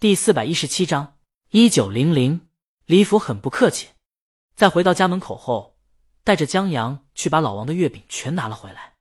[0.00, 1.18] 第四百一十七章
[1.50, 2.48] 一九零零。
[2.86, 3.88] 李府很不客气，
[4.56, 5.76] 在回到家门口后，
[6.24, 8.94] 带着江阳去把老王的月饼全拿了回来。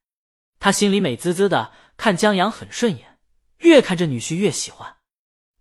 [0.59, 3.17] 他心里美滋滋的，看江阳很顺眼，
[3.59, 4.97] 越看这女婿越喜欢。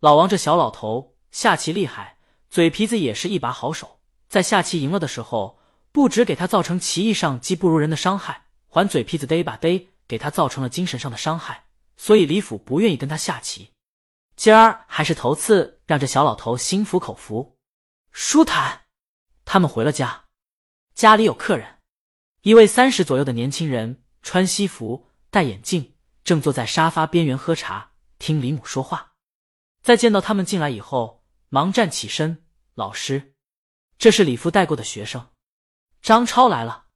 [0.01, 2.19] 老王这小老头下棋厉害，
[2.51, 4.01] 嘴皮子也是一把好手。
[4.29, 5.61] 在下棋赢了的时候，
[5.93, 11.67] 不止给他造成棋艺上技不如人的伤害，还嘴皮子逮把逮，给他造成了精神上的伤害。
[11.97, 13.71] 所以李府不愿意跟他下棋。
[14.39, 17.59] 今儿还是头次让这小老头心服口服。
[18.13, 18.83] 舒坦，
[19.45, 20.27] 他们回了家，
[20.95, 21.81] 家里有客人，
[22.43, 29.15] 一位三十左右的年轻人，穿西服，戴眼镜，正坐在沙发边缘喝茶，听李母说话。
[29.83, 33.35] 在见到他们进来以后，忙站起身：“老师，
[33.99, 35.33] 这是李父带过的学生，
[36.01, 36.87] 张超来了。”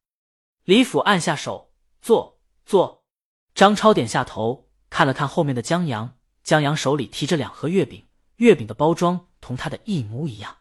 [0.62, 3.04] 李府按下手，坐坐。
[3.52, 6.16] 张超点下头，看了看后面的江阳。
[6.42, 8.06] 江阳手里提着两盒月饼，
[8.36, 10.58] 月饼的包装同他的一模一样。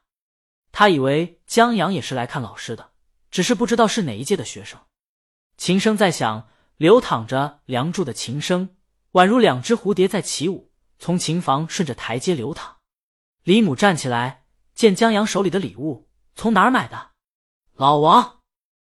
[0.72, 2.92] 他以为江阳也是来看老师的，
[3.30, 4.80] 只是不知道是哪一届的学生。
[5.58, 8.76] 琴声在响，流淌着《梁祝》的琴声，
[9.12, 12.78] 宛如两只蝴蝶在起舞，从琴房顺着台阶流淌。
[13.44, 17.12] 李母站起来，见江阳手里的礼物，从哪儿买的？
[17.74, 18.40] 老王，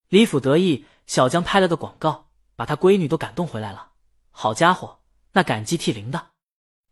[0.08, 0.86] 李府得意。
[1.06, 3.90] 小江拍了个广告，把他闺女都感动回来了。
[4.30, 6.30] 好家伙，那感激涕零的。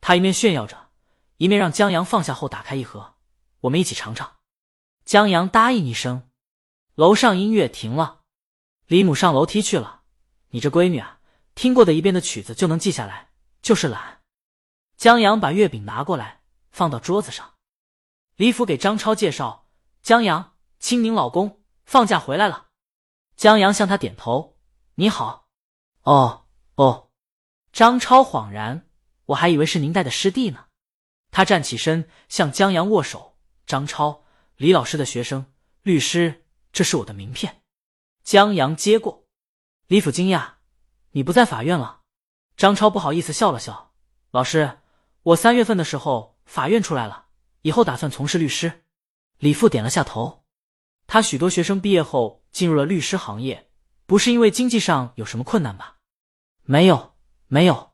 [0.02, 0.90] 他一面炫耀着，
[1.36, 3.14] 一面让江阳放下后打开一盒，
[3.60, 4.38] 我们一起尝尝。
[5.04, 6.28] 江阳答应一声。
[6.96, 8.22] 楼上音乐停了，
[8.86, 10.02] 李母上楼梯去了。
[10.48, 11.20] 你这闺女啊，
[11.54, 13.30] 听过的一遍的曲子就能记下来，
[13.62, 14.20] 就是懒。
[14.96, 16.42] 江阳把月饼拿过来，
[16.72, 17.54] 放到桌子上。
[18.34, 19.68] 李府给张超介绍：
[20.02, 22.66] 江阳，青宁老公放假回来了。
[23.36, 24.58] 江阳向他点头：
[24.96, 25.46] 你好。
[26.02, 27.10] 哦哦。
[27.72, 28.88] 张超恍然。
[29.26, 30.66] 我还以为是您带的师弟呢。
[31.30, 33.38] 他站起身向江阳握手。
[33.66, 34.24] 张超，
[34.56, 35.46] 李老师的学生，
[35.82, 37.62] 律师，这是我的名片。
[38.22, 39.26] 江阳接过。
[39.86, 40.54] 李府惊讶
[41.12, 42.00] ：“你不在法院了？”
[42.56, 43.92] 张超不好意思笑了笑
[44.30, 44.78] ：“老师，
[45.22, 47.26] 我三月份的时候法院出来了，
[47.62, 48.84] 以后打算从事律师。”
[49.38, 50.44] 李父点了下头。
[51.06, 53.70] 他许多学生毕业后进入了律师行业，
[54.06, 55.98] 不是因为经济上有什么困难吧？
[56.62, 57.14] 没有，
[57.48, 57.92] 没有。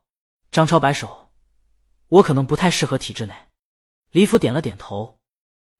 [0.51, 1.18] 张超摆手
[2.09, 3.35] ：“我可能不太适合体制内。”
[4.11, 5.21] 李府点了点头。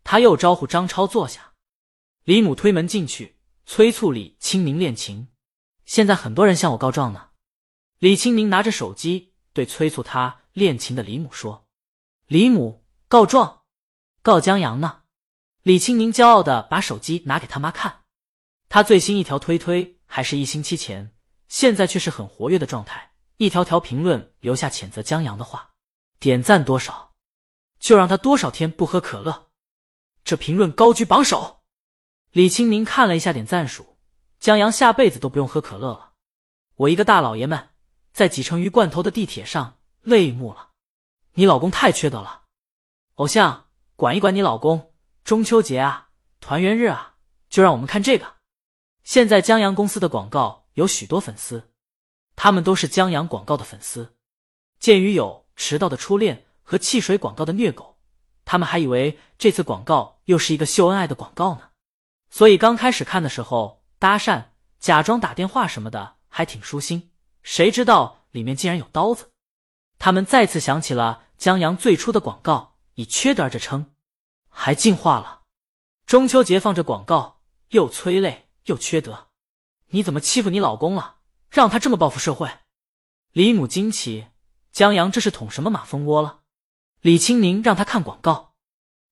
[0.05, 1.55] 他又招呼张超坐下。
[2.25, 5.29] 李母推门进去，催促李清明练琴。
[5.85, 7.31] 现在很多人向我告状呢。
[7.99, 11.67] 李清明拿着手机对催促他练琴的李母说
[12.29, 13.63] ：“李母告状，
[14.23, 15.03] 告江阳呢。”
[15.63, 18.05] 李清明骄傲的把手机拿给他妈看。
[18.69, 21.15] 他最新一条推推还是一星期前，
[21.49, 23.13] 现在却是很活跃的状态。
[23.39, 25.75] 一条条评论留下谴责江阳的话，
[26.21, 27.15] 点赞多少，
[27.79, 29.51] 就让他多少天不喝可乐。
[30.25, 31.61] 这评论高居榜首。
[32.31, 33.97] 李清明看了一下点赞数，
[34.39, 36.13] 江阳下辈子都不用喝可乐了。
[36.75, 37.71] 我一个大老爷们，
[38.13, 40.71] 在几成鱼罐头的地铁上泪目了。
[41.35, 42.43] 你老公太缺德了，
[43.15, 44.93] 偶像管一管你老公。
[45.25, 47.17] 中秋节啊，团圆日啊，
[47.49, 48.37] 就让我们看这个。
[49.05, 51.73] 现在江阳公司的广告有许多粉丝。
[52.37, 54.17] 他们都是江阳广告的粉丝。
[54.79, 57.99] 鉴于有迟到的初恋和汽水广告的虐狗，
[58.47, 61.71] 他们还以为这次广告又是一个秀恩爱的广告呢。
[62.31, 64.45] 所以刚开始看的时候，搭讪、
[64.79, 67.11] 假装打电话什么的还挺舒心。
[67.43, 69.33] 谁知道里面竟然有刀子。
[69.99, 73.93] 他们再次想起了江阳最初的广告，以缺德着称，
[74.49, 75.43] 还进化了。
[76.07, 77.41] 中秋节放着广告，
[77.71, 79.29] 又催泪又缺德。
[79.89, 81.17] 你怎么欺负你老公了？
[81.51, 82.49] 让他这么报复社会，
[83.33, 84.27] 李母惊奇：
[84.73, 86.41] 江阳这是捅什么马蜂窝了？
[87.01, 88.55] 李青宁让他看广告，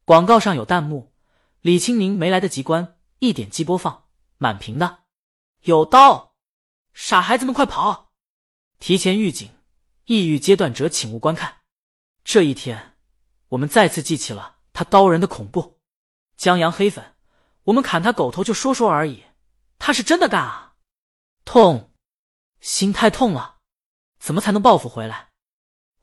[0.04, 1.12] 广告上有弹幕，
[1.60, 4.04] 李青宁没来得及关，一点击播放，
[4.38, 5.04] 满屏的
[5.62, 6.34] 有刀，
[6.92, 8.12] 傻孩子们快跑！
[8.78, 9.50] 提前预警，
[10.04, 11.62] 抑郁阶段者请勿观看。
[12.22, 12.96] 这一天，
[13.48, 15.80] 我们再次记起了他刀人的恐怖。
[16.36, 17.14] 江阳黑粉，
[17.64, 19.24] 我们砍他狗头就说说而已，
[19.78, 20.74] 他是真的干啊！
[21.44, 21.92] 痛。
[22.60, 23.58] 心太痛了，
[24.18, 25.25] 怎么才能报复回来？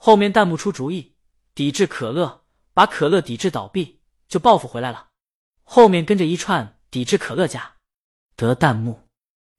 [0.05, 1.15] 后面弹幕出主意，
[1.55, 5.11] 抵制可乐，把可乐抵制倒闭，就报复回来了。
[5.63, 7.75] 后面跟着一串抵制可乐家，
[8.35, 9.07] 得弹幕，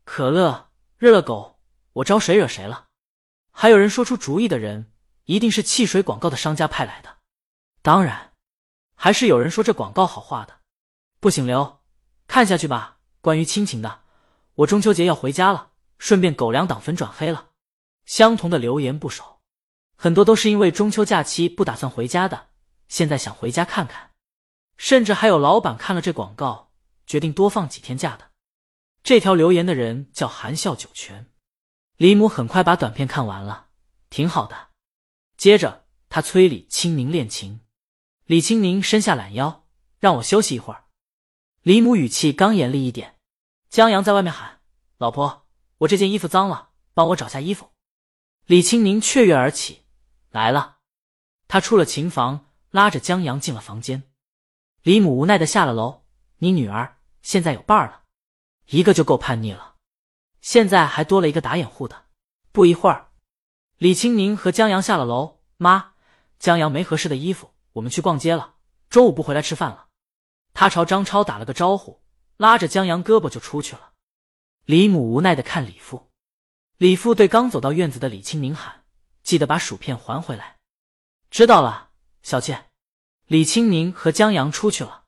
[0.04, 0.68] 可乐
[0.98, 1.60] 热了狗，
[1.94, 2.88] 我招谁惹谁了？
[3.52, 4.92] 还有人说出主意的人，
[5.24, 7.20] 一定是汽水广告的商家派来的。
[7.80, 8.34] 当然，
[8.94, 10.60] 还是有人说这广告好画的，
[11.20, 11.80] 不行留
[12.26, 12.98] 看下去吧。
[13.22, 14.02] 关于亲情的，
[14.56, 15.70] 我中秋节要回家了。
[15.96, 17.52] 顺便狗粮党粉转黑了，
[18.04, 19.33] 相同的留言不少，
[19.96, 22.48] 很多都是因为中秋假期不打算回家的，
[22.88, 24.10] 现在想回家看看。
[24.76, 26.72] 甚至还有老板看了这广告，
[27.06, 28.32] 决定多放几天假的。
[29.02, 31.30] 这条留言的人叫含笑九泉。
[31.96, 33.68] 李母很快把短片看完了，
[34.10, 34.70] 挺好的。
[35.36, 37.60] 接着他催李青宁练琴，
[38.24, 39.66] 李青宁伸下懒腰，
[40.00, 40.86] 让我休息一会儿。
[41.62, 43.16] 李母语气刚严厉一点。
[43.70, 44.60] 江阳在外面喊
[44.98, 45.46] ：“老婆，
[45.78, 47.70] 我这件衣服脏了，帮我找下衣服。”
[48.46, 49.83] 李青宁雀跃而起，
[50.34, 50.78] 来了。
[51.46, 54.02] 他出了琴房，拉着江阳进了房间。
[54.82, 56.02] 李母无奈的下了楼。
[56.38, 58.02] 你女儿现在有伴儿了，
[58.66, 59.76] 一个就够叛逆了，
[60.40, 62.06] 现在还多了一个打掩护的。
[62.50, 63.12] 不一会儿，
[63.78, 65.40] 李青宁和江阳下了楼。
[65.56, 65.92] 妈，
[66.40, 68.56] 江阳没合适的衣服，我们去逛街了，
[68.90, 69.86] 中午不回来吃饭了。
[70.52, 72.02] 他朝张超打了个招呼，
[72.36, 73.92] 拉着江阳胳膊就出去了。
[74.64, 76.10] 李母无奈的看李父，
[76.76, 78.82] 李父对刚走到院子的李青宁喊
[79.24, 80.58] ：“记得把薯片还回来。”
[81.28, 81.90] 知道了，
[82.22, 82.70] 小倩。
[83.26, 85.04] 李青宁和江阳出去了，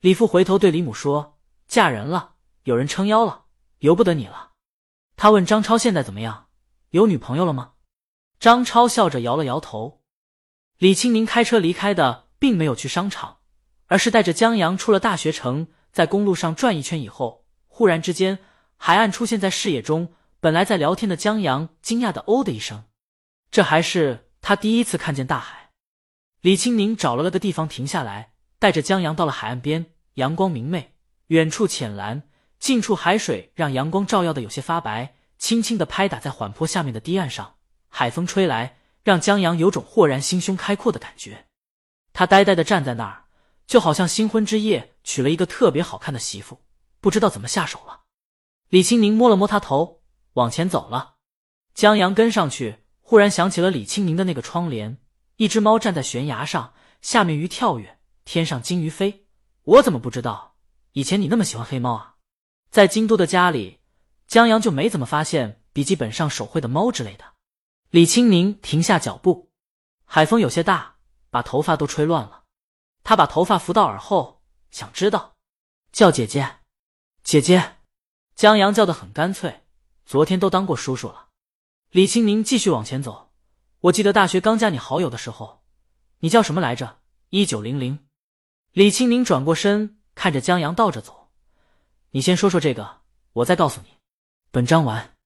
[0.00, 3.46] 李父回头对李母说：“嫁人了，有人撑腰了，
[3.78, 4.52] 由不得你了。”
[5.16, 6.46] 他问张超：“现在怎么样？
[6.90, 7.72] 有女朋友了吗？”
[8.38, 10.02] 张超笑着摇了摇头。
[10.76, 13.38] 李青宁开车离开的，并没有去商场，
[13.86, 18.38] 而是带着江阳出了大学城，在公路上转一圈以后，忽然之间，
[18.76, 20.14] 海岸出现在视野中。
[20.38, 22.84] 本来在聊天的江阳惊讶的“哦”的一声，
[23.50, 25.70] 这还是他第一次看见大海。
[26.40, 29.86] 李青宁找了个地方停下来，带着江阳到了海岸边。
[30.14, 30.94] 阳光明媚，
[31.28, 32.28] 远处浅蓝，
[32.58, 37.54] 近处海水让阳光照耀的有些发白，轻轻的拍打在缓坡下面的堤岸上。
[37.88, 41.46] 海风吹来，让江阳有种豁然心胸开阔的感觉。
[42.12, 43.26] 他呆呆的站在那儿，
[43.64, 46.62] 就好像新婚之夜娶了一个特别好看的媳妇，
[47.00, 48.00] 不知道怎么下手了。
[48.68, 50.02] 李青宁摸了摸他头，
[50.32, 51.14] 往前走了。
[51.74, 52.78] 江阳跟上去，
[53.08, 54.98] 忽然想起了李青宁的那个窗帘。
[55.36, 59.26] 一只猫站在悬崖上，下面鱼跳跃，天上金鱼飞。
[59.62, 60.56] 我怎么不知道？
[60.92, 62.16] 以前你那么喜欢黑猫啊？
[62.70, 63.78] 在京都的家里，
[64.26, 67.24] 江阳就没怎么发现笔记本上手绘的猫之类的。
[67.88, 69.52] 李青宁停下脚步，
[70.04, 70.96] 海风有些大，
[71.30, 72.44] 把头发都吹乱了。
[73.04, 75.38] 他把头发扶到耳后，想知道，
[75.92, 76.56] 叫姐姐，
[77.22, 77.76] 姐姐。
[78.34, 79.64] 江阳叫的很干脆，
[80.04, 81.27] 昨天都当过叔叔了。
[81.90, 83.30] 李青宁继续往前走。
[83.80, 85.62] 我记得大学刚加你好友的时候，
[86.18, 86.98] 你叫什么来着？
[87.30, 87.98] 一九零零。
[88.72, 91.30] 李青宁转过身，看着江阳倒着走。
[92.10, 93.00] 你先说说这个，
[93.32, 93.88] 我再告诉你。
[94.50, 95.17] 本章完。